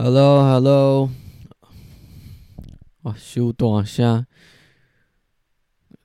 [0.00, 1.10] Hello，Hello，
[3.02, 4.26] 哇，休短下，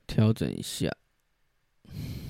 [0.07, 0.89] 调整一下。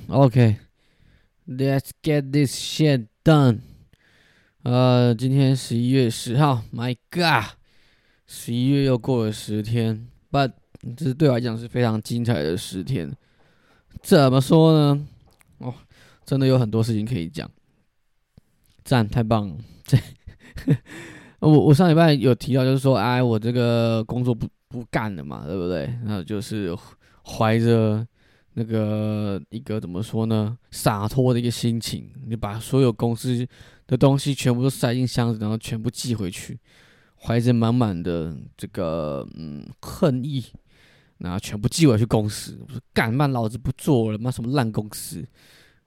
[0.10, 3.62] OK，Let's get this shit done。
[4.64, 7.56] 呃，今天十一月十号，My God，
[8.28, 10.52] 十一月又过了十天，But
[10.98, 13.16] 这是对我来讲是非常精彩的十天。
[14.02, 15.08] 怎么说呢？
[15.60, 15.74] 哦，
[16.26, 17.50] 真的有很多事情可以讲。
[18.84, 19.58] 赞，太棒了！
[19.86, 19.98] 这。
[21.44, 25.94] 我我上礼拜有提到，就是说，哎，我这个工作不不干了嘛，对不对？
[26.06, 26.74] 那就是
[27.26, 28.08] 怀着
[28.54, 33.46] 那个一个怎么说呢，洒脱的一个心情，你把所有公司
[33.88, 36.58] 的东西全部都塞进箱子，然后全部寄回去，
[37.20, 40.46] 怀着满满的这个嗯恨意，
[41.18, 45.22] 然后全部寄回去公司，我说干嘛老子不做了，妈什么烂公司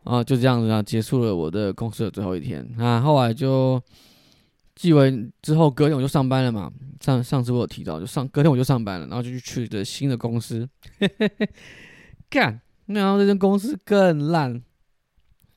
[0.04, 0.22] 啊！
[0.22, 2.68] 就这样子啊，结束了我的公司的最后一天。
[2.76, 3.82] 那后来就。
[4.76, 6.70] 寄完之后，隔天我就上班了嘛。
[7.00, 10.68] 上上次我有提到，就上隔天我就上班了，然后就去去的新的公司，
[12.30, 12.60] 干。
[12.86, 14.62] 然后这间公司更烂，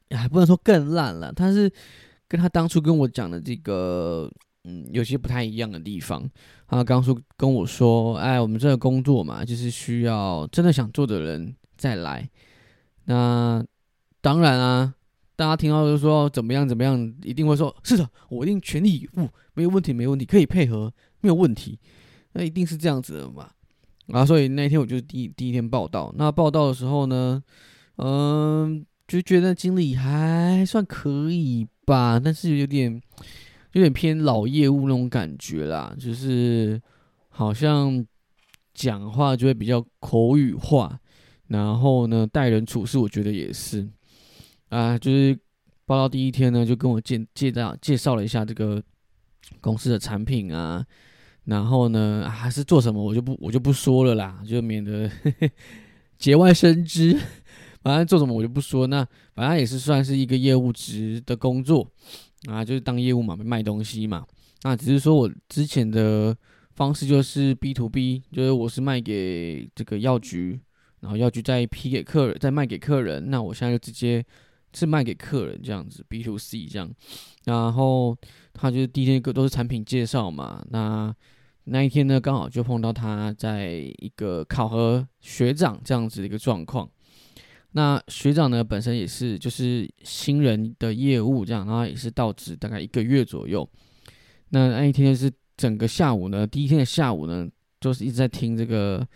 [0.10, 1.72] 还不能说更烂了，但是
[2.28, 4.32] 跟他当初跟我讲的这个，
[4.64, 6.28] 嗯，有些不太一样的地方。
[6.68, 12.28] 他刚说跟我说，哎，我们这个工作嘛，就是需要真的想做的人再来。
[13.06, 13.64] 那
[14.22, 14.94] 当然啊。
[15.40, 21.80] 大家听到就说怎么样怎么样，一定会说是的，我一定全力以赴，没有问题，没问题，可以配合，没有问题，
[22.34, 23.50] 那一定是这样子的嘛。
[24.08, 27.42] 然后所以那天我就第第一天报道，那报道的时候呢，
[27.96, 33.02] 嗯，就觉得经理还算可以吧，但是有点
[33.72, 36.82] 有点偏老业务那种感觉啦，就是
[37.30, 38.06] 好像
[38.74, 41.00] 讲话就会比较口语化，
[41.48, 43.88] 然后呢待人处事，我觉得也是。
[44.70, 45.38] 啊，就是
[45.86, 48.82] 报道第一天呢，就跟我介介绍介绍了一下这个
[49.60, 50.86] 公司的产品啊，
[51.46, 55.10] 然后呢，还是做什么，我就不我就不说了啦，就免得
[56.20, 57.20] 节外生枝。
[57.82, 61.90] 反正做什么我就不说，那反正也是算是一个业务职的工作
[62.48, 64.24] 啊，就是当业务嘛，卖东西嘛。
[64.62, 66.38] 那只是说我之前的
[66.76, 70.60] 方式就是 B to B，就是我是卖给这个药局，
[71.00, 73.32] 然后药局再批给客人，再卖给客人。
[73.32, 74.24] 那我现在就直接。
[74.74, 76.90] 是卖给客人这样子，B to C 这样，
[77.46, 78.16] 然后
[78.54, 80.64] 他就是第一天都是产品介绍嘛。
[80.70, 81.14] 那
[81.64, 86.90] 那一天呢，刚好就碰到他在一个考核学长这样子的一个状况。
[87.72, 93.68] 那学长呢，本身也是就是新人的业务这样，然后也是到职大概一个月左右。
[94.50, 97.48] 那那一天是整个下午呢，第一天的下午呢，
[97.80, 99.08] 就是一直在听这个，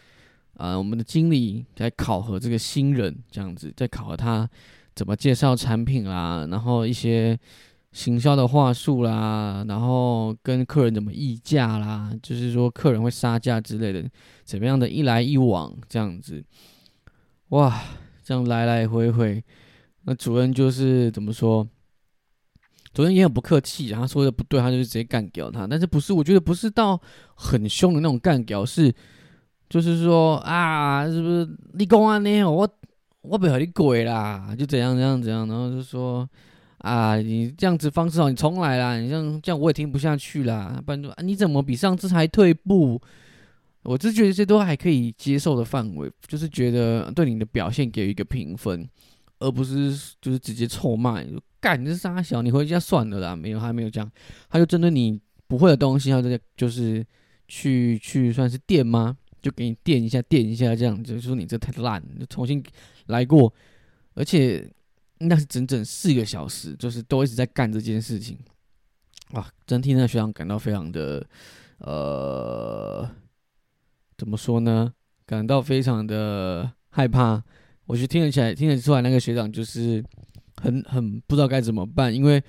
[0.58, 4.50] 呃，我们的经理在考核这个新人这样子，在考核他。
[4.96, 7.38] 怎么介绍产品啦，然后一些
[7.92, 14.08] 行销的话术啦，然后跟客人怎么议价啦，就是说客人会杀价之类的，
[14.44, 16.44] 怎么样的一来一往这样子，
[17.50, 17.82] 哇，
[18.24, 19.44] 这样来来回回，
[20.04, 21.68] 那主任就是怎么说？
[22.94, 25.66] 主任也很不客气，他说的不对，他就直接干掉他。
[25.66, 26.14] 但是不是？
[26.14, 27.02] 我觉得不是到
[27.34, 28.94] 很凶的那种干掉，是
[29.68, 32.44] 就是说啊，是不是你公安呢？
[32.44, 32.70] 我。
[33.24, 36.30] 我不和你鬼啦，就怎样怎样怎样，然后就说
[36.80, 40.82] 啊，你这样子方式好，你重来啦，你这样这样我也听不下去啦。
[40.86, 43.02] 不然就啊，你怎么比上次还退步？
[43.84, 48.88] 我只觉得这都还可以接受的范围，就是觉得对你的表现给予一个评分，
[49.40, 49.92] 而不是
[50.22, 51.22] 就是直接臭骂，
[51.60, 53.36] 干你是傻小，你回家算了啦。
[53.36, 54.12] 没有，他没有这样，
[54.50, 57.06] 他就针对你不会的东西，他就就是
[57.48, 59.18] 去去算是垫吗？
[59.44, 62.64] 就给你垫一下，垫一下，这样就说你这太烂，就重新
[63.08, 63.54] 来过。
[64.16, 64.72] 而且
[65.18, 68.38] 那是整整四个小时，就是都一直在干这件事情。
[69.32, 71.28] 哇，真替那学长感到非常的，
[71.80, 73.10] 呃，
[74.18, 74.94] 怎么说呢？
[75.26, 77.44] 感到非常的害怕。
[77.86, 80.02] 我就听得起来，听得出来，那个学长就是
[80.62, 82.42] 很很不知道该怎么办，因为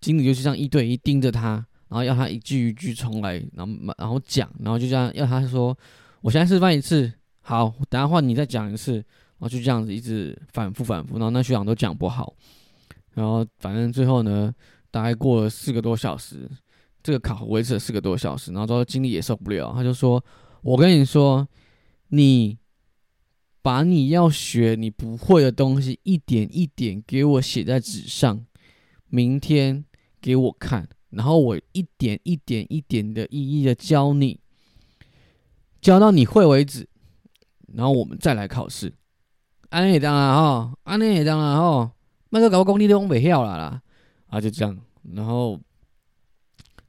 [0.00, 5.76] 经理就是这样一对一盯着他，然后要他一句一句重来，然后然后讲，然后就这样要他说。
[6.20, 9.04] 我现在示范一次，好，等下换你再讲一次，然
[9.40, 12.34] 后就这样子一直反复反复，然后那学长都讲不好，
[13.14, 14.52] 然后反正最后呢，
[14.90, 16.50] 大概过了四个多小时，
[17.02, 20.22] 这个考核维持了四个多小时，然后之后经理也受不了，他就说
[20.62, 21.46] ：“我跟你说，
[22.08, 22.58] 你
[23.62, 28.44] 把你要学你不会的东西一点一点给我写在纸上，
[29.06, 29.84] 明天
[30.20, 34.40] 给我看，然后我一点一点一点的一一的教你。”
[35.80, 36.88] 教到你会为止，
[37.74, 38.92] 然后我们再来考试。
[39.70, 41.90] 安内当然哈，安内当然哈，
[42.30, 43.82] 那个搞工地都往北跳了啦。
[44.28, 44.76] 啊，就这样，
[45.14, 45.58] 然后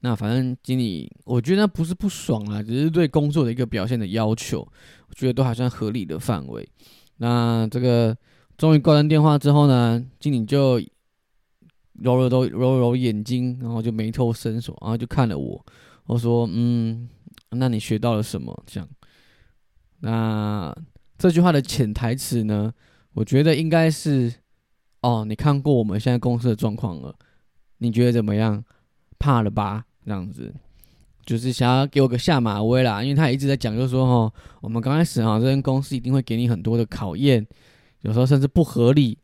[0.02, 6.68] 那反正经理，我觉得那不是不爽啦，只是对工作的一个表现的要求，我觉得都还算合理的范围。
[7.18, 8.18] 那这个
[8.58, 10.82] 终于挂断电话之后呢，经理就
[11.94, 15.66] 揉了揉揉揉眼睛，然后就眉头深锁，然后就看了我，
[16.06, 17.10] 我说：“嗯，
[17.52, 18.88] 那你学到了什么？”这样。
[20.00, 20.76] 那
[21.18, 22.74] 这句话的潜台词呢，
[23.14, 24.34] 我觉得应该是：
[25.02, 27.14] 哦，你看过我们现在公司的状况了，
[27.80, 28.64] 你觉得怎么样？
[29.18, 29.84] 怕了吧？
[30.06, 30.54] 这样子，
[31.26, 37.46] 就是想要给我个下马威啦，因为他一直在讲，就是说哈，我们刚开始哈，这间公司一定会给你很多的考验，
[38.04, 39.18] 有时候甚至不合理，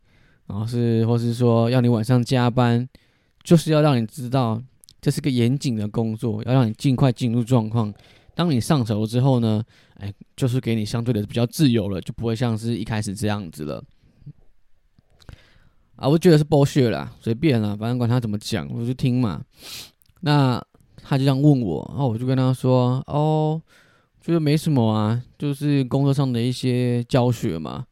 [0.46, 2.86] 然后是或是说要你晚上加班，
[3.42, 4.62] 就是要让你知道
[5.06, 7.94] 这是个严谨的工作，要让你尽快进入状况。
[8.34, 9.62] 当你上手之后呢，
[9.98, 13.84] 哎，就是给你相对的比较自由了，就不会像是一开始这样子了。
[15.94, 19.40] 啊，我觉得是剥削啦，随便啦，反正管他怎么讲，我就听嘛。
[20.22, 20.60] 那
[20.96, 23.62] 他就这样问我，然后我就跟他说：“哦，
[24.20, 27.86] 觉得没什么啊，就是工作上的一些教学嘛。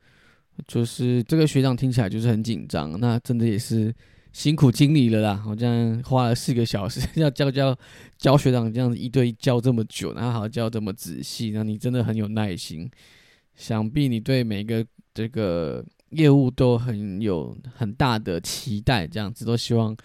[0.67, 3.95] 就是这个学长听起来就是很紧张，那真的也是
[4.35, 5.35] 辛苦经理了啦。
[5.35, 7.75] 好像花了四个小时 要教教
[8.19, 12.91] 教学长这样子一对一教这么久，然后还要教这么仔细，那你真的很有耐心。
[13.55, 14.85] 想必你对每个
[15.15, 19.97] 这个。”业务都很有很大的期待，这样子都希望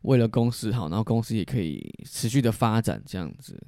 [0.00, 3.60] 为了公司好，然后公司也可以持续的发展这样子。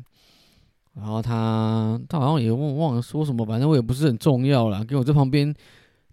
[0.94, 4.82] 然后他他好像也忘忘了说什么，反正我也不是很重要啦。
[4.82, 5.54] 跟我在旁边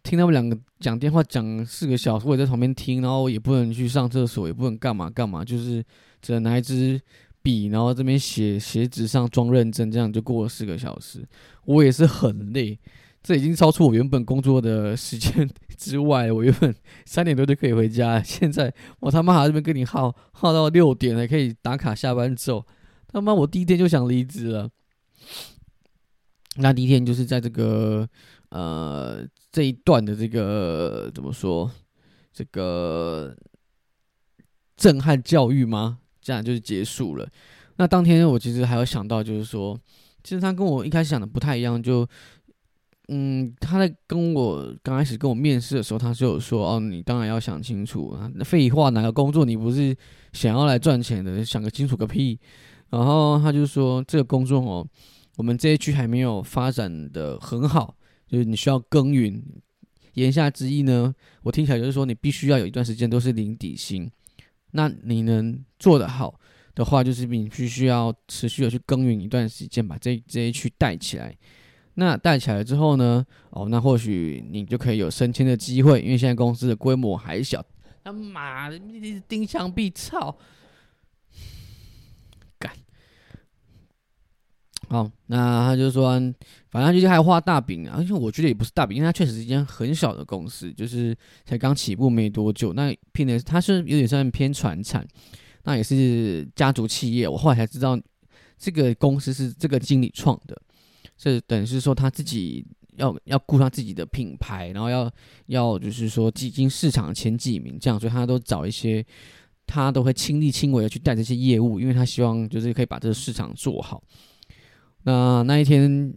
[0.08, 5.84] 听他们两个讲电话讲四个小时，我也在旁边听，然后也不能去上厕所，也不能干嘛干嘛，就是
[6.22, 7.00] 只能拿一支
[7.42, 11.28] 笔，然后这边写写纸上装认真，这样就过了四个小时。
[11.66, 12.80] 我也是很累。
[13.22, 16.32] 这已经超出我原本工作的时间之外。
[16.32, 16.74] 我原本
[17.06, 22.66] 三点多就可以回家，现在我他妈还在这边跟你耗耗到六点还可以打卡下班走。
[23.10, 24.70] 他妈，我第一天就想离职了。
[26.60, 28.08] 那第一天就是在这个
[28.58, 31.70] 呃这一段的这个怎么说？
[32.34, 33.36] 这个
[34.76, 36.00] 震撼教育吗？
[36.22, 37.30] 这样就是结束了。
[37.76, 39.80] 那当天我其实还有想到，就是说，
[40.24, 42.08] 其实他跟我一开始想的不太一样，就。
[43.10, 48.30] 嗯，他在跟我刚开始跟我面试的时候，他就有说：“哦，你当然要想清楚啊！
[48.36, 49.96] 那废话，哪个工作你不是
[50.34, 51.46] 想要来赚钱的？
[51.46, 52.38] 想个清楚个屁！”
[52.92, 54.86] 然后他就说：“这个工作哦，
[55.38, 57.96] 我们这一区还没有发展的很好，
[58.28, 59.44] 就是你需要耕耘。
[60.14, 61.14] 言下之意呢，
[61.44, 64.10] 我听起来就是说你必须要有一段时间都是零底薪。
[64.72, 66.40] 那你能做得好
[66.76, 71.36] 的话，就是你必须要持续的去耕耘一段时间，把这这一区带起来。”
[72.00, 73.26] 那带起来之后呢？
[73.50, 77.66] 哦，那或许你就可以有升迁的机会，因为现在公司的规模还小。
[78.04, 80.38] 他妈的，一直钉墙壁，操！
[82.60, 82.72] 干。
[84.90, 86.22] 好，那他就说，
[86.78, 87.96] 反正就是还画大饼啊。
[87.98, 91.16] 而且我觉得也不是大饼，因为它确实是一间很小的公司，就是
[91.46, 92.74] 才刚起步没多久。
[92.74, 95.08] 那偏的它是有点像偏传产，
[95.64, 97.28] 那也是家族企业。
[97.28, 98.00] 我后来才知道，
[98.58, 100.62] 这个公司是这个经理创的。
[101.18, 102.64] 这等于是说他自己
[102.98, 105.12] 要要顾他自己的品牌，然后要
[105.48, 109.04] 要就是说基金市场前几名这样，所以他都找一些
[109.66, 114.02] 他都会亲力亲为的去带这些业务，因为他希望就是可以把这个市场做好。
[115.04, 116.14] 那那一天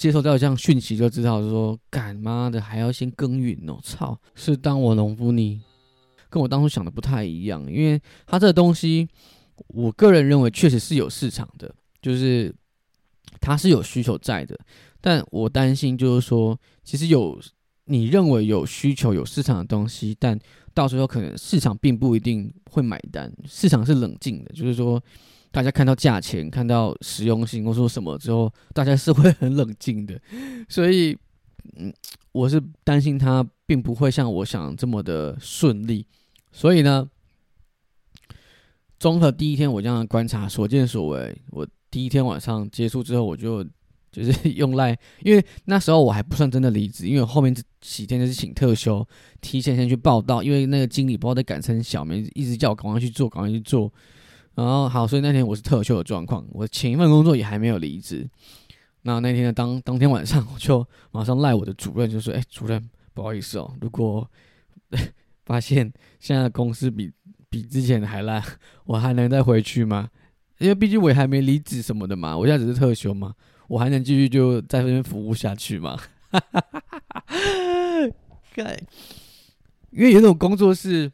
[0.00, 5.60] 接收到这样讯息，就知道说干妈的还要先耕耘哦，操，是当我农夫你
[6.30, 9.06] 跟我当初想的不太一样，因为他这个东西，
[9.66, 12.54] 我个人认为确实是有市场的，就是。
[13.40, 14.58] 它是有需求在的，
[15.00, 17.40] 但我担心就是说，其实有
[17.84, 20.38] 你认为有需求、有市场的东西，但
[20.74, 23.32] 到时候可能市场并不一定会买单。
[23.46, 25.02] 市场是冷静的，就是说，
[25.50, 30.20] 大家看到价钱、看到实用性或说什么之后，大家是会很冷静的。
[30.68, 31.16] 所以，
[31.76, 31.92] 嗯，
[32.32, 36.06] 我是担心它并不会像我想这么的顺利。
[36.52, 37.08] 所以呢，
[38.98, 41.66] 综合第一天我这样的观察，所见所为，我。
[41.92, 43.64] 第一天晚上结束之后，我就
[44.12, 49.04] 就是用赖，因为那时候我还不算真的离职，因为后面这几天就是请特休，
[49.40, 53.92] 提前先去报道，因为那个经理不知道在赶成小明一直叫我赶快去做，赶快去做。
[54.60, 58.28] 然后好，所以那天我是特休的状况，我前一份工作也还没有离职。
[59.02, 64.30] 那那天的当当天晚上，我就马上赖我的主任，就说：“哎，主任，不好意思哦，如果
[65.46, 67.10] 发现现在公司比
[67.48, 68.42] 比之前还烂，
[68.84, 70.10] 我还能再回去吗？”
[70.58, 73.34] 因为毕竟我还没离职什么的嘛，我现在只是特休嘛，
[73.66, 75.98] 我还能继续就在这边服务下去嘛？
[78.54, 78.84] 对，
[79.90, 81.10] 因为有种工作是，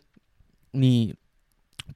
[0.72, 1.14] 你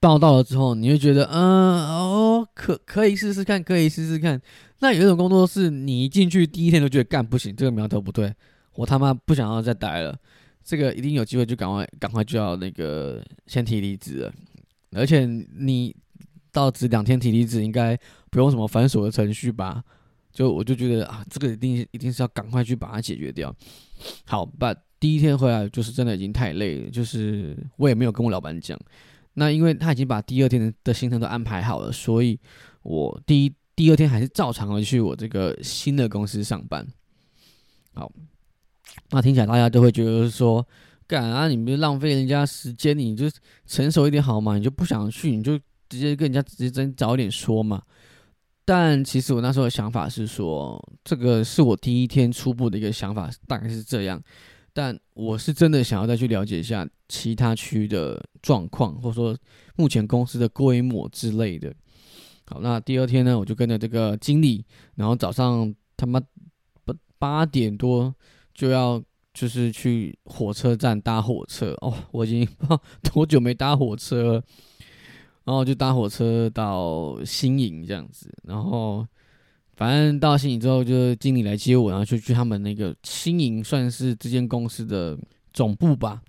[0.00, 4.40] 报道了之后，你会觉得，嗯，哦，可可以试试看，可以试试看。
[4.78, 8.34] 那有一种工作是你一进去第一天就觉得干不行，这个苗头不对，
[8.74, 10.18] 我他妈不想要再待了，
[10.64, 14.32] 这个一定有机会就赶快赶快就要那个先提离职了。
[14.92, 15.26] 而且
[15.58, 15.94] 你
[16.50, 17.94] 到职两天提离职，应该
[18.30, 19.84] 不用什么繁琐的程序吧？
[20.32, 23.54] 就我就觉得啊，这个一定一定是要赶快去把它解决掉。
[24.24, 28.78] 好吧，第一天回来就是真的已经太累了，就是我也没有跟我老板讲。
[29.40, 32.38] 那因为他已经把第二天的行程都安排好了，所以
[32.82, 36.86] 我第一第二天还是照常的去我这个新的公司上班。
[37.94, 38.12] 好，
[39.08, 40.62] 那听起来大家都会觉得说，
[41.06, 43.30] 干啊，你不是浪费人家时间，你就
[43.66, 44.58] 成熟一点好吗？
[44.58, 47.82] 你就不想去，你就直接跟人家直接真早点说嘛。
[48.66, 54.22] 但其实我那时候的想法是说，这个是我第一天初步的一个想法，大概是这样。
[54.72, 59.36] 但我是真的想要再去了解一下其他区的状况，或者说
[59.76, 61.74] 目前公司的规模之类的。
[62.46, 66.20] 好，那第二天呢，我就跟着这个经理，然后早上他妈
[66.84, 68.14] 八八点多
[68.54, 72.48] 就要就是去火车站搭火车哦，我已经
[73.02, 74.44] 多久没搭火车了，
[75.44, 79.06] 然后就搭火车到新营这样子，然后。
[79.80, 85.18] 反正到新营之后，就是经理来接我，然后就去他们那个新营，算是这间公司的
[85.54, 86.20] 总部吧。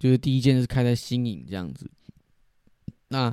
[0.00, 1.88] 就是第一间是开在新营这样子。
[3.06, 3.32] 那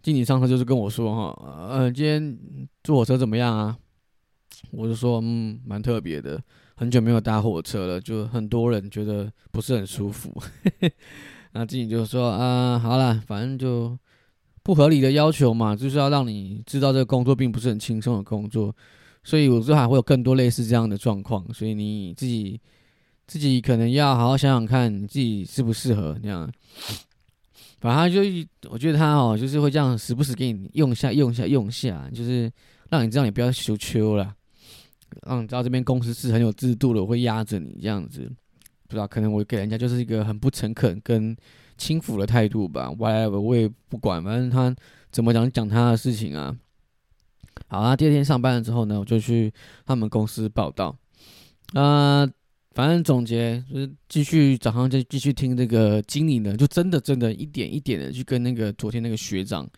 [0.00, 2.38] 经理上车就是跟我说：“哈，呃，今天
[2.84, 3.76] 坐火车怎么样啊？”
[4.70, 6.40] 我就说：“嗯，蛮特别的，
[6.76, 10.32] 很久没有搭火车了，就很多人觉得不是很舒服。
[11.50, 13.98] ”那经理就说：“啊，好了，反正就。”
[14.68, 18.76] 不合理的要求嘛，就是要让你知道这个工作并不是很轻松的工作，
[19.24, 22.60] 所以有时候还会有更多类似这样的状况，所以你自己
[23.26, 26.46] 自己可能要好好想想看，你自己适不适合这样。
[27.80, 32.52] 反正就我觉得他哦，就是会这样时不时给你用下、用下、用下，就是
[32.90, 34.34] 让你知道你不要羞羞了，
[35.26, 38.30] 让你知道这边公司是很有制度的，我会压着你这样子。
[38.86, 41.34] 不知道可能我给人家就是一个很不诚恳跟。
[41.78, 44.74] 轻浮的态度吧，whatever，我也不管，反正他
[45.10, 46.54] 怎么讲讲他的事情啊。
[47.68, 49.52] 好，啊第二天上班了之后呢，我就去
[49.86, 50.94] 他们公司报道。
[51.74, 52.28] 啊，
[52.72, 59.68] 反正总结就是继续早上就继续听这个经理呢，就真的真的一点一点的去跟那个昨天那个学长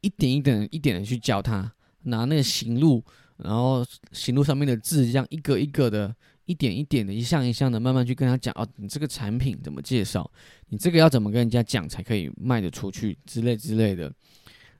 [0.00, 1.72] 一点一点一点的去教他
[2.04, 3.04] 拿那个行路，
[3.36, 6.14] 然后行路上面的字这样一个一个的。
[6.44, 10.30] 一点一点的，一项一项的，慢慢去跟他讲哦，你这个产品怎么介绍？
[10.68, 14.04] 你这个要怎么跟人家讲才可以卖得出去之类之类的。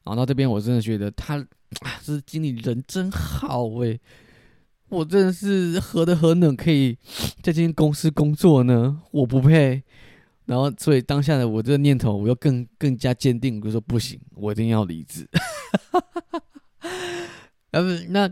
[0.03, 1.39] 然后到这边，我真的觉得他
[1.81, 4.01] 啊，这经理人真好诶，
[4.89, 6.95] 我真的是何德何能可以
[7.41, 9.01] 在这间公司工作呢？
[9.13, 9.83] 我不配。
[10.47, 15.29] 然后，所以当下的我这个念头，我又更更加坚定，我就说不行，我一定要离职。
[17.71, 18.29] 呃，那。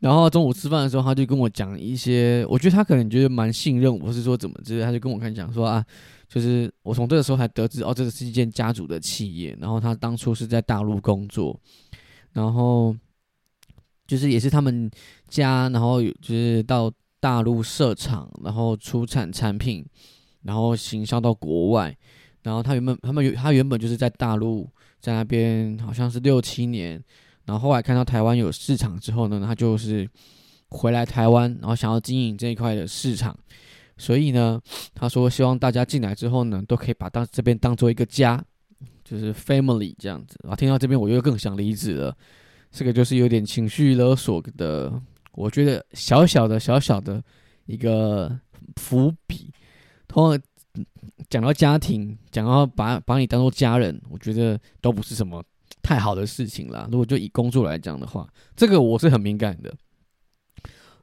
[0.00, 5.84] 然后中午吃饭的时候，他就跟我讲一些，我觉得他可能觉得蛮信任我，是说怎么之类，他就跟我看讲说啊，
[6.28, 11.58] 就是我从这个时候才得知，哦，这个是一件家族的企业，然后他当初是在大陆工作，
[12.32, 12.94] 然后
[14.06, 14.88] 就是也是他们
[15.28, 16.88] 家，然后就是到
[17.18, 19.84] 大陆设厂，然后出产产品，
[20.42, 21.96] 然后行销到国外，
[22.44, 27.02] 然后他原本他们他原本就是在大陆在那边好像是六七年。
[27.48, 30.06] 然后后来看到台湾有市场之后呢，他就是
[30.68, 33.34] 回来台湾，然后想要经营这一块的市场。
[33.96, 34.60] 所以呢，
[34.94, 38.44] 他说希望大家进来之后呢，都可以把当这边当做一个家，
[39.02, 40.38] 就是 family 这样子。
[40.42, 42.14] 然后听到这边，我又更想离职了。
[42.70, 44.92] 这个就是有点情绪勒索的，
[45.32, 47.20] 我觉得小小的小小的
[47.64, 48.38] 一个
[48.76, 49.50] 伏笔。
[50.06, 50.84] 通常
[51.30, 55.42] 讲到家庭，讲到把把你当做家人，我觉得都不是什么。
[55.82, 56.88] 太好的事情了。
[56.90, 59.74] 如果就以工作来讲的话，这个我是很敏感的。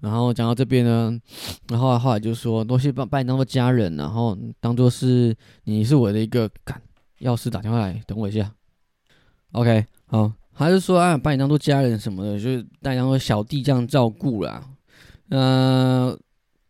[0.02, 1.20] 然后讲到这边呢，
[1.70, 6.80] 然后后来就说，东西把把你当做家人，然后当做是你是我的一个干。
[7.22, 8.52] 钥匙打电话来，等我一下。
[9.54, 14.62] OK，好，还是说啊，把你当做家人什么的，就是大家当做小弟这样照顾啦。
[15.30, 16.16] 嗯，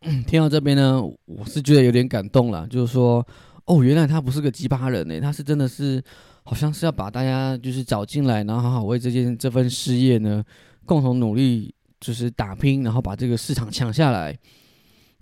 [0.27, 3.25] 听到这边呢，我是觉得有点感动了，就是说，
[3.65, 6.01] 哦，原来他不是个鸡巴人呢，他是真的是。
[6.48, 10.44] 好像是要把大家就是找进来，然后好好为这件这份事业呢
[10.86, 14.38] 共同努力，就是打拼，然后把这个市场抢下来，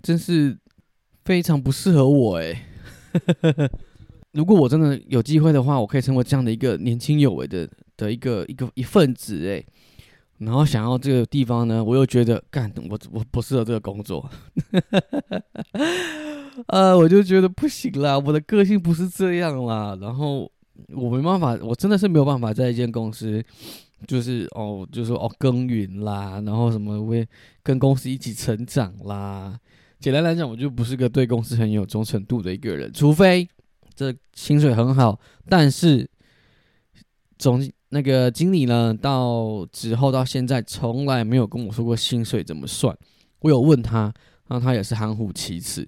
[0.02, 0.54] 真是
[1.24, 2.68] 非常不适合我哎。
[4.32, 7.66] 如果我真的有机会的话，我可以成为这样的一个年轻有为的
[7.96, 9.64] 的一个一个一份子哎。
[10.36, 14.28] 然后想要这个地方呢，我又觉得干我我不适合这个工作，
[16.68, 20.52] 呃，我就觉得不行啦，我的个性不是这样啦，然后。
[20.88, 23.42] 我没办法，我真的是没有办法在一间公司
[24.06, 27.26] 就是哦，就是说哦耕耘啦，然后什么为
[27.62, 29.58] 跟公司一起成长啦。
[30.00, 33.48] 简单来讲，我就不是个对公司很有忠诚度的一个人，除非
[33.94, 36.08] 这薪水很好，但是
[37.38, 42.94] 总那个经理呢，到之后到现在从来没有跟我说过薪水怎么算。
[43.40, 44.12] 我有问他，
[44.48, 45.86] 然后他也是含糊其辞。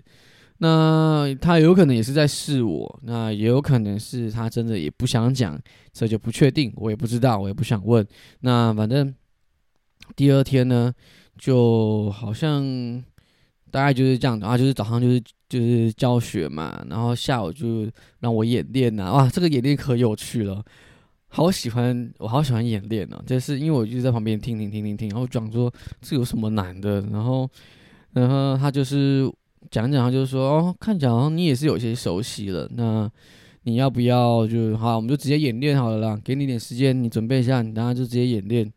[0.58, 5.60] 那他有可能也是在试我，那也有可能是他真的也不想讲，
[5.92, 8.06] 这就不确定，我也不知道，我也不想问。
[8.40, 9.14] 那反正
[10.14, 10.90] 第二天呢，
[11.36, 12.64] 就好像
[13.70, 17.86] 大概就是这样的啊，就是早上就是就是教学嘛，然后下午就
[18.20, 20.64] 让我演练呐，哇，这个演练可有趣了，
[21.28, 25.70] 好喜欢，我好喜欢演练呢，就是因为我就在旁边听听听听听，然后讲说
[26.00, 27.46] 这有什么难的，然后
[28.14, 29.30] 然后他就是。
[29.70, 32.68] 讲讲，他就是说，哦，看起来好像你也是有些熟悉了。
[32.74, 33.10] 那
[33.64, 34.96] 你要不要就好？
[34.96, 38.72] 我们就直接演练好了啦，给你点时间，你准备一下，你等下就直接演练。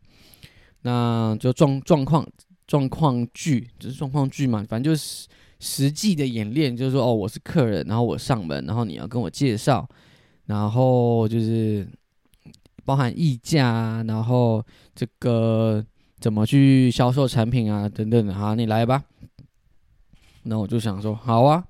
[0.82, 2.26] 那就状状况
[2.66, 5.28] 状况剧，就是状况剧嘛，反正就是
[5.60, 9.88] 实际的演练，就是说，哦，我是客人，然后我上门，然后你要跟我介绍，
[10.46, 11.86] 然后就是
[12.84, 15.84] 包含议价，然后这个
[16.18, 18.34] 怎么去销售产品啊，等等的。
[18.34, 19.04] 好，你来吧。
[20.42, 21.62] 那我就想说，好啊，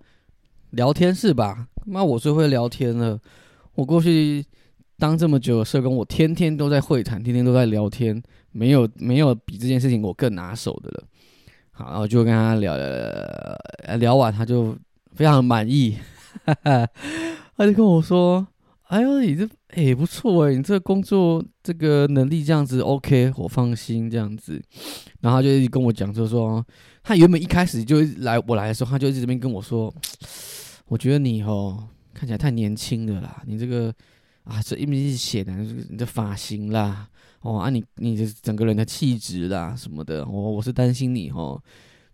[0.71, 1.67] 聊天是吧？
[1.87, 3.19] 妈，我最会聊天了。
[3.75, 4.45] 我过去
[4.99, 8.23] 当这么久的社工，我天天都在会谈，天天都在聊天，
[8.53, 11.05] 没有没有比这件事情我更拿手的了。
[11.73, 14.77] 好，然后就跟他聊聊，聊完他就
[15.15, 15.97] 非常满意，
[17.57, 18.47] 他就跟我说
[18.89, 24.63] ：“哎呦，你这哎不错哎，你这个工作这个能力这样子 OK，我放心这样子。”
[25.21, 26.65] 然后他就一直跟我讲，就说。
[27.03, 29.93] 他原本一开始就来我来的时候，他就一直这边跟我说
[30.87, 33.93] ：“我觉得你哦看起来太年轻了啦，你这个
[34.45, 35.53] 啊这一明显的
[35.89, 37.09] 你的发型啦，
[37.41, 41.61] 哦啊你你的整个人的气质啦什么的，我我是担心你哦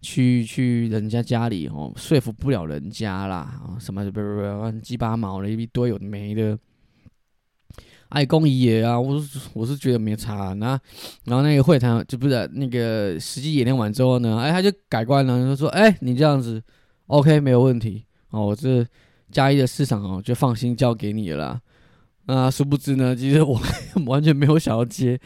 [0.01, 6.59] 去去人家家里哦说服不了人家啦什么不不不鸡巴毛的一堆有的没的。”
[8.11, 10.53] 爱公益也啊，我是我是觉得没差啊。
[10.53, 10.79] 那
[11.25, 16.63] 然后那个会谈就不是那个实际演练完之后呢，哎，他就改观了，就说：“哎，你这样子
[17.09, 18.47] ，OK，没有问题哦。
[18.47, 18.87] 我这
[19.31, 21.61] 嘉义的市场哦，就放心交给你了。”
[22.27, 23.61] 那殊不知呢，其实我
[24.07, 25.21] 完全没有想要接，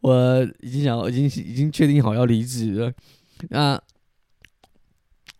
[0.00, 2.92] 我已经想，已经已经确定好要离职了。
[3.48, 3.80] 那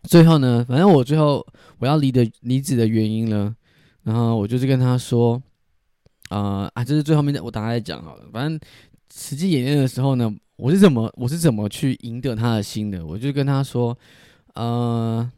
[0.04, 1.46] 最后呢，反正我最后
[1.78, 3.54] 我要离的离职的原因呢，
[4.04, 5.42] 然后我就是跟他说。
[6.28, 6.84] 啊啊！
[6.84, 8.24] 这是最后面的，我大概讲好了。
[8.32, 8.60] 反正
[9.14, 13.04] 实际演练的时候呢，我是怎么我是怎么去赢得他的心的？
[13.04, 13.96] 我就跟他说，
[14.54, 15.30] 呃，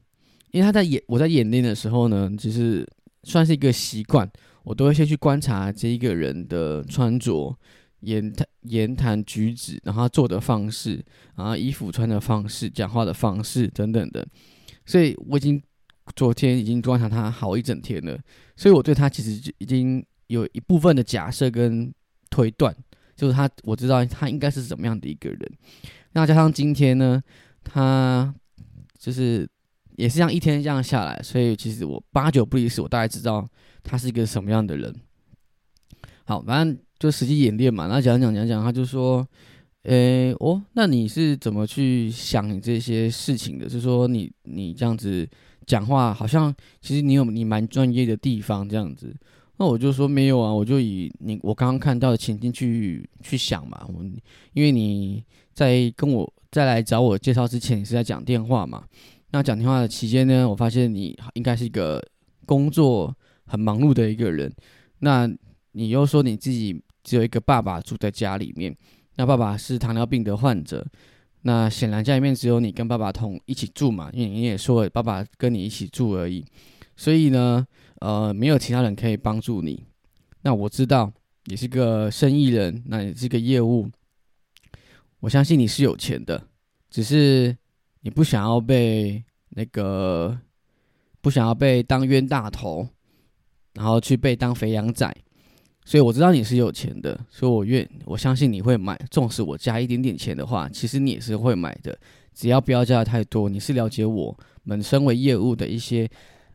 [0.50, 2.84] 因为他在演我在演练的时候呢，其实
[3.22, 4.28] 算是一个习惯，
[4.64, 7.56] 我都会先去观察这一个人的穿着、
[8.00, 11.04] 言谈、言谈举止，然后他做的方式，
[11.36, 14.26] 然后衣服穿的方式、讲话的方式等等的。
[14.84, 15.62] 所以我已经
[16.16, 18.18] 昨天已经观察他好一整天了，
[18.56, 20.04] 所以我对他其实就已经。
[20.30, 21.92] 有一部分的假设跟
[22.30, 22.72] 推断，
[23.16, 25.52] 就是他我知道他应该是怎么样的一个人。
[26.12, 27.20] 那加上今天呢，
[27.64, 28.32] 他
[28.96, 29.48] 就是
[29.96, 33.44] 也是这样一天这样下来，所以其实我八九不离十，我大概知道
[33.82, 34.94] 他是一个什么样的人。
[36.26, 39.26] 好，反正就实际演练嘛，那讲讲讲讲，他就说
[39.82, 43.68] ：“诶，哦，那你是怎么去想你这些事情的？
[43.68, 45.28] 是说你你这样子
[45.66, 49.12] 讲话，好像其实你有你蛮专业的地方，这样子。”
[49.60, 53.86] 那我就说没有啊，我就以你我刚刚看到的情境去去想嘛。
[53.92, 54.02] 我
[54.54, 58.82] 因为你在跟我再来找我介绍之前，你是在讲电话嘛？
[59.32, 62.02] 那讲电话的期间呢，我发现你应该是一个
[62.46, 64.50] 工作很忙碌的一个人。
[65.00, 65.30] 那
[65.72, 68.74] 你又说你自己只有一个爸爸住在家里面，
[69.16, 70.82] 那爸爸是糖尿病的患者，
[71.42, 74.08] 那显然家里面只有你跟爸爸同一起住嘛？
[74.14, 76.42] 因为你也说爸爸跟你一起住而已，
[76.96, 77.66] 所以呢。
[78.00, 79.84] 呃，没有其他人可以帮助你。
[80.42, 81.12] 那我知道
[81.44, 83.88] 你是个生意人，那你是个业务。
[85.20, 86.42] 我相信你是有钱的，
[86.88, 87.54] 只是
[88.00, 90.38] 你不想要被那个
[91.20, 92.88] 不想要被当冤大头，
[93.74, 95.14] 然后去被当肥羊仔。
[95.84, 98.98] 所以我知道你是有钱的，所以我愿我相信你会买。
[99.10, 101.98] 纵使我加一点点钱的话，其实你也是会买的。
[102.32, 106.10] 只要不要加的太多，你是了解我们身为业务的一些。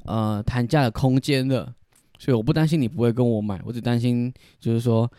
[0.05, 1.73] 呃，谈价的空间的，
[2.19, 5.11] 所以我不担心你不会跟我买，我只担心就是说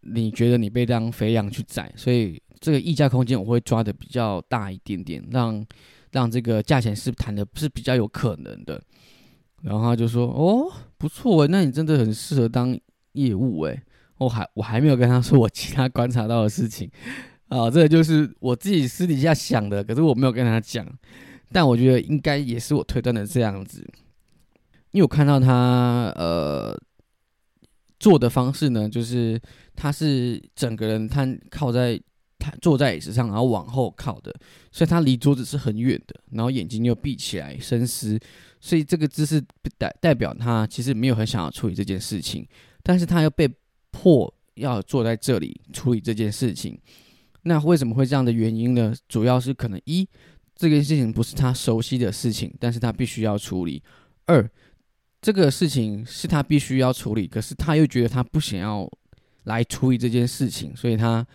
[0.00, 5.64] 你觉得你被当肥羊去宰，所以这个溢价空间我会抓的比较大一点点，让
[6.12, 8.82] 让这个价钱是谈的是比较有可能的。
[9.62, 12.78] 然后他就说：“哦，不错诶，那你真的很适合当
[13.12, 13.82] 业务诶。
[14.16, 16.90] 我还我还没有跟他说我其他观察到的事情
[17.48, 20.86] 啊，这个就是我自己私底下想的，可是我没有跟他讲。
[21.52, 23.86] 但我觉得应该也是我推断的这样子，
[24.92, 26.76] 因为我看到他呃
[27.98, 29.40] 做的方式呢，就是
[29.74, 32.00] 他是整个人他靠在
[32.38, 34.34] 他坐在椅子上，然后往后靠的，
[34.72, 38.18] 所以他离桌子是很远的，然后眼睛又闭起来深思，
[38.60, 39.42] 所以这个姿势
[39.78, 42.46] 代代表他其实没有很想要处理这件事情，
[42.82, 43.48] 但是他又被
[43.90, 46.78] 迫要坐在这里处理这件事情。
[47.42, 48.94] 那为什么会这样的原因呢？
[49.08, 50.08] 主要是可能一。
[50.54, 53.82] 这件事情不是他熟悉的事情，但是他必须要处理。
[54.26, 54.46] 二，
[55.20, 58.90] 这个事情是他必须要处理，可是他又觉得他不想要
[59.44, 61.26] 来处理这件事情，所以他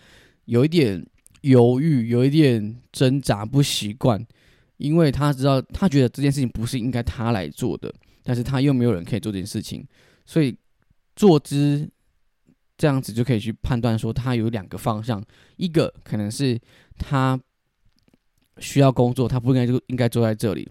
[0.46, 1.04] 有一点
[1.42, 4.24] 犹豫，有一点挣扎，不习惯，
[4.76, 9.86] 因为他知道他觉得这件事情不是应该他来做的，但是他又没有人可以做这件事情，
[10.24, 10.56] 所以
[11.14, 11.88] 坐姿
[12.76, 15.22] 这样子就可以去判断说他有两个方向，
[15.56, 16.58] 一个可能是
[16.98, 17.38] 他。
[18.58, 20.66] 需要工作，他不应该就应该坐在这里。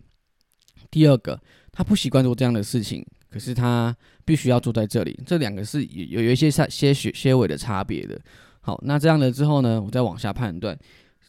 [0.95, 1.38] 第二个，
[1.73, 5.19] 他不习惯做这样的事情，可是他必须要坐在这里。
[5.25, 8.17] 这两个是有有一些差些许些微的差别的。
[8.62, 10.77] 好，那这样的之后呢，我再往下判断，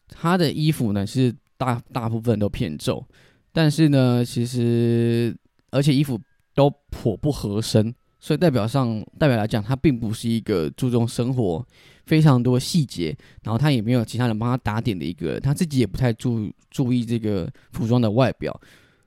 [0.08, 3.04] 他的衣服呢是大大部分都偏皱，
[3.50, 5.36] 但是呢，其实
[5.72, 6.16] 而且衣服
[6.54, 11.66] 都颇不合身，所以代表上代表来讲，他并不是一个注重生活。
[12.06, 18.60] 非常多细节，然后他也没有其他人帮他打点的一个，他自己也不太注注意这个服装的外表，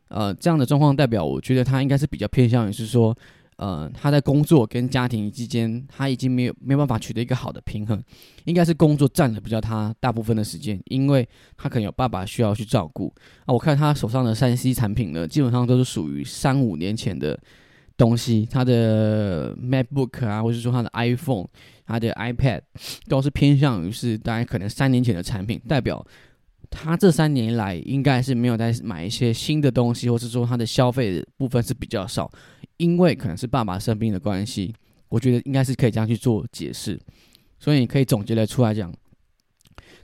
[0.09, 3.15] 呃，这样的状况代表，我觉得他应该是比较偏向于是说，
[3.55, 8.01] 呃，他在工作跟家庭之间，他已经没有没有办法取得一个好的平衡，
[8.45, 13.13] 应该是工作占了比较他大部分的时间，因为他可能有爸爸需要去照顾
[13.45, 13.53] 啊。
[13.53, 17.39] 我看他手上的三 C 产品呢，基本上都是属于三五年前的
[17.95, 21.47] 东西，他的 MacBook 啊，或者说他的 iPhone。
[21.91, 22.61] 他的 iPad
[23.07, 26.05] 都是偏向于是大概可能三年前的产品，代表
[26.69, 32.31] 他这三年来应该是没有在买一些新的东西，或是说他的消费的部分是比较少，
[32.77, 34.73] 因为可能是爸爸生病的关系，
[35.09, 36.99] 我觉得应该是可以这样去做解释，
[37.59, 38.93] 所以你可以总结的出来讲，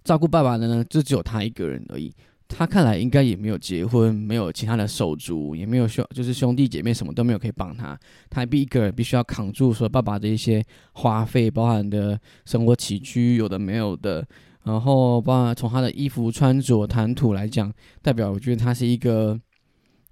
[0.04, 2.14] 照顾爸爸的呢就只有他一个人而已。
[2.48, 8.00] 他看来应该也没有结婚，没有其他的手足，也没有兄，就是兄弟姐妹什么都没有可以帮他。
[8.30, 14.26] 他必一个人必须要扛住说爸爸的一些花费，包含的生活起居有的没有的，
[14.66, 19.40] 然后包括从他的衣服穿着谈吐来讲，代表我觉得他是一个，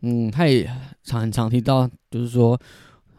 [0.01, 0.69] 嗯，他也
[1.03, 2.59] 常很常提到，就是说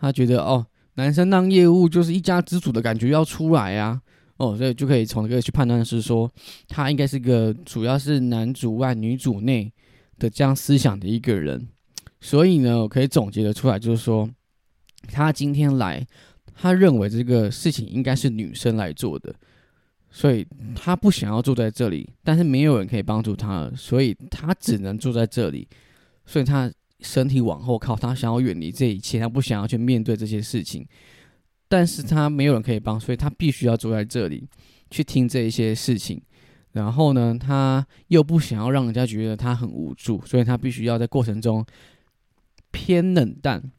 [0.01, 4.01] 他觉得哦，男生当业务就是一家之主的感觉要出来啊。
[4.37, 6.29] 哦，所以就可以从这个去判断是说，
[6.67, 9.73] 他应该是个主要是男主外女主内
[10.19, 11.69] 的这样思想的一个人。
[12.21, 14.29] 所以呢，我可以总结的出来，就是说，
[15.13, 16.05] 他今天来，
[16.53, 19.33] 他认为这个事情应该是女生来做的，
[20.17, 20.47] 所以
[20.77, 25.67] 他不想要住在这里，但是没有人可以帮助他，所以他只能住在这里，
[26.25, 30.87] 所以他身体往后靠，他想要远离这一切，他不想要去面对这些事情。
[31.69, 34.47] 但是他没有人可以帮，所以他必须要坐在这里
[34.89, 36.23] 去听这一些事情。
[36.71, 41.67] 然后呢，他又不想要让人家觉得他很无助，所以他必须要在过程中
[42.71, 43.73] 偏冷淡，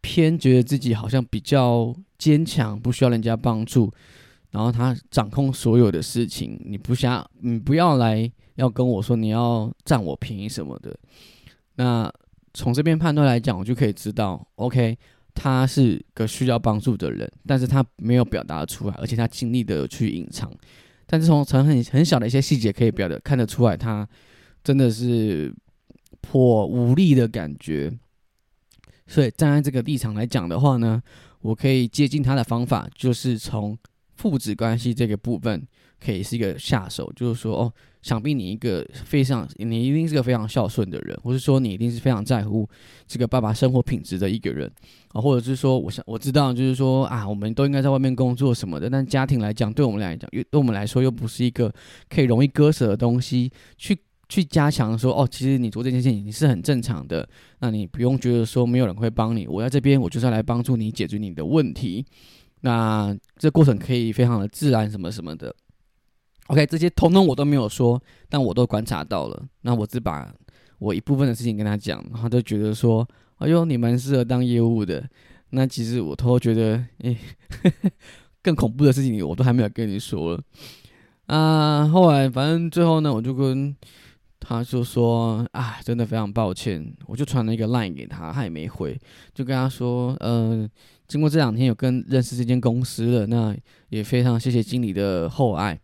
[0.00, 3.92] 偏觉得自己好像比较坚强，不需要人家帮助。
[4.50, 10.96] 然后他掌控所有的事情，你不想，你不要来要跟我说你要占我便宜什么的。
[11.76, 12.12] 那
[12.52, 14.98] 从这边判断来讲，我就可以知道，OK。
[15.32, 20.52] 他是个需要帮助的人，但是他没有表达出来，而且他尽力的去隐藏。
[21.06, 24.06] 但是从从很很小的一些细节可以表的看得出来，他
[24.64, 25.54] 真的是
[26.20, 27.96] 颇无力的感觉。
[29.06, 31.00] 所以站在这个立场来讲的话呢，
[31.40, 33.78] 我可以接近他的方法，就是从
[34.20, 35.66] 父子关系这个部分。
[36.02, 42.66] 可以是一个下手，就是说，哦，想必你一个非常，你一定是个非常孝顺的人，或是说你一定是非常在乎
[43.06, 44.66] 这个爸爸生活品质的一个人
[45.12, 51.70] 啊，或者是说，我想我知道，就是说啊，我们都应该在外面工作什么的，但家庭来讲，对我们来讲，又对我们来说又不是一个
[52.08, 53.94] 可以容易割舍的东西，去
[54.30, 57.28] 去加强说，哦，其实你做这件事情你是很正常的，
[57.58, 62.06] 那你不用觉得说没有人会帮你，我在这边我就是要来帮助你解决你的问题，
[62.62, 65.54] 那这过程可以非常的自然，什么什么的。
[66.48, 69.42] OK，这些通通我都没有说，但我都观察到了。
[69.62, 70.34] 那我只把
[70.78, 75.08] 我一部分的事情跟他讲，他就觉得说：“哎呦，你蛮适合当业务的。”
[75.50, 77.16] 那其实我偷偷觉得，哎，
[78.42, 80.42] 更恐怖的事情我都还没有跟你说了
[81.26, 81.86] 啊。
[81.86, 83.74] 后来反正最后呢，我就跟
[84.40, 88.98] 他就说：“啊，真的非常抱歉。”我就传了一个 line 给他，他也没回，
[89.32, 90.68] 就跟他说：“嗯。”
[91.10, 93.52] 经过这两天有跟认识这间公司了，那
[93.88, 95.76] 也非常谢谢经理的厚爱。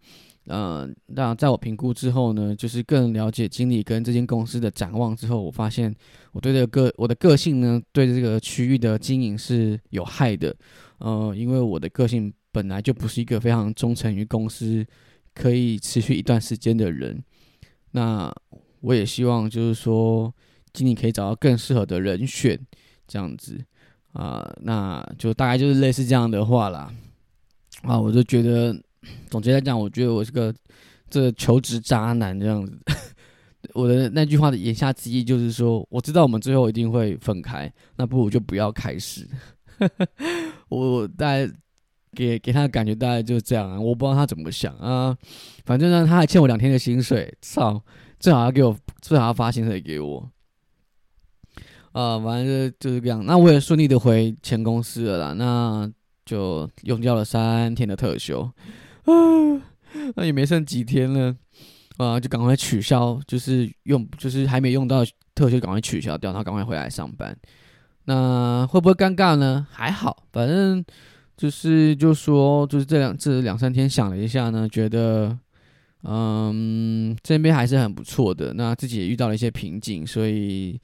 [0.46, 5.92] 嗯，那在我评估之后呢，就是更了解经理跟这间公司的展望之后，我发现
[6.30, 10.54] 我对这个个我的个性呢，对这个区域的经营是有害的。
[10.98, 14.86] 呃，因为我的个性本来就不是一个非常忠诚于公司、
[15.34, 17.20] 可以持续一段时间的人。
[17.90, 18.32] 那
[18.80, 20.32] 我也希望就是说，
[20.72, 22.56] 经理可以找到更适合的人选，
[23.08, 23.58] 这样子
[24.16, 26.92] 啊，那就大概就是类似这样的话啦。
[27.82, 28.76] 啊，我就觉得。
[29.30, 30.52] 总结来讲，我觉得我是个
[31.08, 32.76] 这求职渣男这样子。
[33.72, 39.24] 我的那句话的言下之意就是说，我知道我们最后一定会分开，那不如就不要开始。
[40.68, 41.48] 我大概
[42.16, 45.16] 给给他的感觉大概就是这样啊，我不知道他怎么想啊。
[45.64, 47.80] 反正呢，他还欠我两天的薪水，操，
[48.18, 50.28] 最好要给我，最好要发薪水给我。
[51.96, 53.24] 啊，反正就是这样。
[53.24, 55.90] 那我也顺利的回前公司了啦，那
[56.26, 58.42] 就用掉了三天的特休。
[58.42, 59.12] 啊，
[60.14, 61.34] 那也没剩几天了，
[61.96, 65.02] 啊，就赶快取消，就是用，就是还没用到
[65.34, 67.34] 特休，赶快取消掉，然后赶快回来上班。
[68.04, 69.66] 那会不会尴尬呢？
[69.70, 70.84] 还好，反正
[71.34, 75.34] 就是就说，就是这两这两三天想了一下呢，觉得，
[76.02, 78.52] 嗯，这边还是很不错的。
[78.52, 80.78] 那自己也遇到了一些瓶颈，所以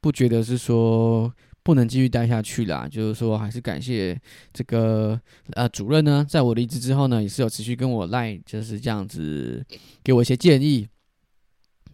[0.00, 1.32] 不觉得是说。
[1.60, 4.18] 不能继续待下去啦，就是说，还是感谢
[4.54, 9.62] 这个呃主任呢，在我离职之后呢，也是有持续跟我赖，就是这样子
[10.02, 10.88] 给我一些建议，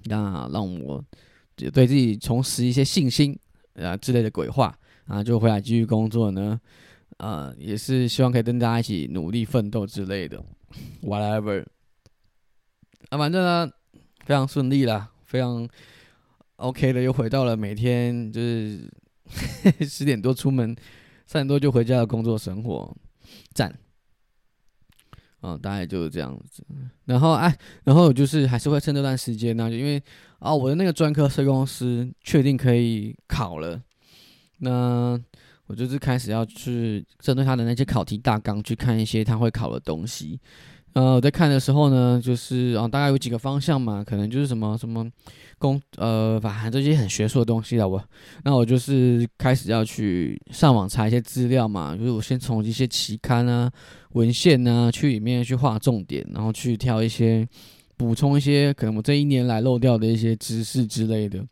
[0.04, 1.04] 那让我
[1.56, 3.36] 对自己重拾一些信心
[3.74, 6.60] 啊之类的鬼话啊，就回来继续工作呢，
[7.16, 10.40] 呃，也是希望可以跟大家一起努力奋斗之类的
[11.02, 11.64] ，whatever，
[13.08, 13.68] 啊，反正呢
[14.24, 15.68] 非常顺利啦，非常
[16.64, 18.90] OK 的，又回到了每天就是。
[19.88, 20.76] 十点多出门，
[21.26, 22.94] 三点多就回家的工作生活，
[23.54, 23.74] 赞。
[25.40, 26.62] 嗯，大概就是这样子。
[27.06, 30.00] 然后哎，然后就是还是会趁这段时间呢，就因为
[30.40, 33.82] 啊，我的那个专科设公司确定可以考了，
[34.58, 35.18] 那
[35.68, 40.38] 我就是开始要去针对他的那些考题大纲去看一些他会考的东西。
[40.94, 45.04] 呃，我在看的时候呢，就是啊，大概有几个方向嘛，可能就是什么什么
[45.58, 47.88] 工呃，反正这些很学术的东西了。
[47.88, 48.00] 我
[48.44, 53.68] 那我就是开始要去上网查一些资料嘛，就是我先从一些期刊啊、
[54.12, 57.44] 文献啊去里面去画重点，然后去挑一些
[57.96, 61.44] 补充一些可能我这一年来漏掉的一些知识之类的。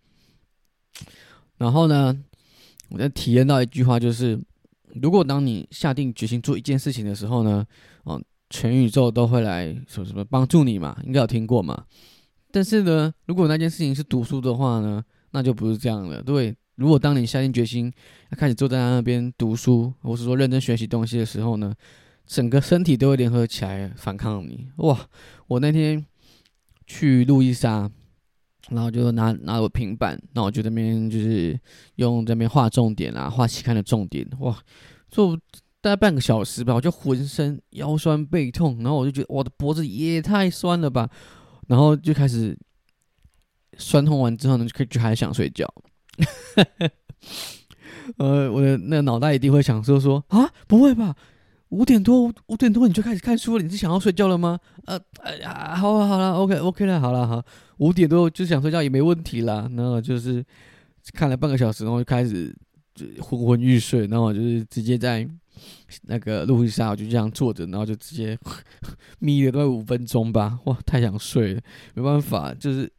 [1.59, 2.17] 然后呢，
[2.91, 4.41] 我在体验到一句话，就是
[5.03, 7.67] 如果当你下定决心做一件事情的时候呢，
[8.05, 8.23] 嗯。
[8.53, 10.95] 全宇宙都会来说什么帮助你嘛？
[11.07, 11.87] 应该有听过嘛？
[12.51, 16.23] 但是呢，如果那件事情是读书的话呢，那就不是这样了。
[16.23, 17.91] 对，如果当你下定决心
[18.31, 21.75] 要开始坐在那边读书，或是说认真学习东西的时候呢，
[22.27, 24.69] 整个身体都会联合起来反抗你。
[24.77, 25.09] 哇！
[25.47, 26.05] 我那天
[26.87, 27.91] 去路易莎，
[28.69, 31.59] 然后就拿拿我平板，那我就那边就是
[31.95, 34.29] 用这边画重点啊，画期刊的重点。
[34.41, 34.59] 哇！
[35.11, 35.39] 就
[35.83, 41.11] 大概半个小时吧，我就浑身腰酸背痛，然后我就觉得我的脖子也太酸了吧，
[41.67, 42.57] 然后就开始
[43.77, 45.69] 酸痛完之后呢，就可以就还想睡觉。
[48.17, 51.17] 呃，我的那个脑袋一定会想说说啊，不会吧？
[51.71, 54.59] 五点多五点多你就开始看书了，你是想要睡觉了吗？
[54.85, 57.43] 呃，哎呀，好了好了，OK OK 了，好了好，
[57.79, 59.69] 五点多就想睡觉也没问题啦。
[59.77, 60.45] 然后就是
[61.13, 62.55] 看了半个小时，然后就开始
[62.95, 65.29] 就昏昏欲睡，然后我就是直接在。
[66.05, 68.37] 那个路易莎，我就这样坐着，然后就直接
[69.21, 70.59] 眯了大五分钟吧。
[70.65, 71.61] 哇，太想睡了，
[71.95, 72.91] 没办法，就是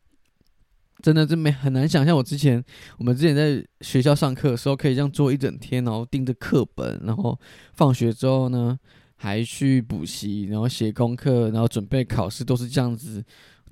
[1.01, 2.15] 真的真没很难想象。
[2.15, 2.63] 我之前
[2.99, 7.37] 我们之前在学校上课的时候，可以这样坐一整天，然后盯着课本，然后
[7.73, 8.79] 放学之后呢，
[9.15, 13.21] 还去补习，然后写功课，然后准备考试，都是这样子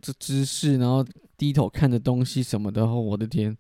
[0.02, 1.06] 这姿势，然后
[1.38, 2.86] 低头看着东西什么的。
[2.86, 3.56] 我的天，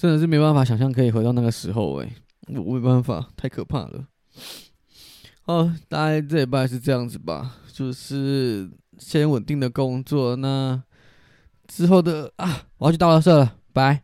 [0.00, 2.10] 真的是没办法想象可以回到那个时候诶，
[2.48, 4.06] 我没办法，太可怕了。
[5.44, 10.82] 哦，大概这礼拜是这样子吧，就是先稳定的工作，那
[11.68, 13.98] 之后的啊，我要去倒垃圾了，拜。